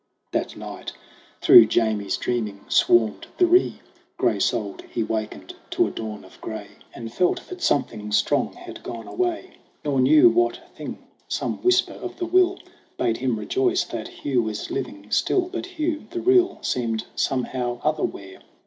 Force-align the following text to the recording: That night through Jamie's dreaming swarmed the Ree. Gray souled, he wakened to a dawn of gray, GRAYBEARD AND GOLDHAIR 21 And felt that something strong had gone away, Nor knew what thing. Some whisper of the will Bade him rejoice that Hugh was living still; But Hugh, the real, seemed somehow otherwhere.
That 0.31 0.55
night 0.57 0.93
through 1.41 1.67
Jamie's 1.67 2.17
dreaming 2.17 2.61
swarmed 2.69 3.27
the 3.37 3.45
Ree. 3.45 3.81
Gray 4.17 4.39
souled, 4.39 4.81
he 4.91 5.03
wakened 5.03 5.53
to 5.69 5.85
a 5.85 5.91
dawn 5.91 6.25
of 6.25 6.41
gray, 6.41 6.53
GRAYBEARD 6.57 6.65
AND 6.65 6.69
GOLDHAIR 6.71 6.89
21 6.89 7.01
And 7.05 7.13
felt 7.37 7.49
that 7.49 7.61
something 7.61 8.11
strong 8.11 8.53
had 8.53 8.81
gone 8.81 9.05
away, 9.07 9.57
Nor 9.85 9.99
knew 10.01 10.27
what 10.27 10.59
thing. 10.75 10.97
Some 11.27 11.61
whisper 11.61 11.93
of 11.93 12.17
the 12.17 12.25
will 12.25 12.57
Bade 12.97 13.17
him 13.17 13.37
rejoice 13.37 13.83
that 13.83 14.07
Hugh 14.23 14.41
was 14.41 14.71
living 14.71 15.05
still; 15.11 15.41
But 15.53 15.67
Hugh, 15.77 16.07
the 16.09 16.19
real, 16.21 16.57
seemed 16.63 17.05
somehow 17.13 17.79
otherwhere. 17.83 18.39